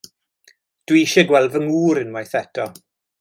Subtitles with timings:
[0.87, 2.67] Dw i eisiau gweld fy ngŵr unwaith eto.